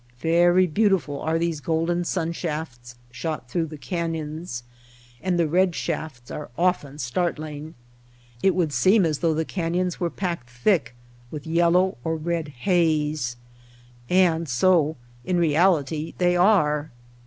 Very 0.21 0.65
beautiful 0.65 1.21
are 1.21 1.37
these 1.37 1.59
golden 1.59 2.03
sunshafts 2.05 2.95
shot 3.11 3.47
through 3.51 3.67
the 3.67 3.77
canyons. 3.77 4.63
And 5.21 5.37
the 5.37 5.47
red 5.47 5.75
shafts 5.75 6.31
are 6.31 6.49
often 6.57 6.97
startling. 6.97 7.75
It 8.41 8.55
would 8.55 8.73
seem 8.73 9.05
as 9.05 9.19
though 9.19 9.35
the 9.35 9.45
canyons 9.45 9.99
were 9.99 10.09
packed 10.09 10.49
thick 10.49 10.95
with 11.29 11.45
yellow 11.45 11.99
or 12.03 12.15
red 12.15 12.47
haze. 12.47 13.37
And 14.09 14.49
so 14.49 14.97
in 15.23 15.37
real 15.37 15.77
ity 15.77 16.15
they 16.17 16.35
are. 16.35 16.89